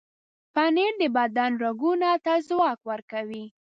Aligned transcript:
پنېر 0.53 0.93
د 1.01 1.03
بدن 1.17 1.51
رګونو 1.63 2.11
ته 2.25 2.33
ځواک 2.47 2.79
ورکوي. 2.89 3.45